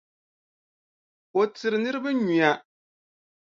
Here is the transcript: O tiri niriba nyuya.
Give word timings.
O 1.39 1.41
tiri 1.53 1.77
niriba 1.81 2.09
nyuya. 2.13 2.51